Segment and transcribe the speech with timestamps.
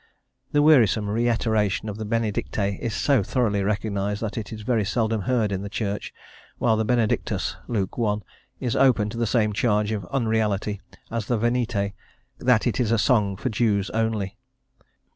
[0.51, 5.21] The wearisome reiteration in the Benedicite is so thoroughly recognised that it is very seldom
[5.29, 6.11] heard in the church,
[6.57, 8.15] while the Benedictus (Luke i.)
[8.59, 11.93] is open to the same charge of unreality as is the Venite,
[12.39, 14.39] that it is a song for Jews only.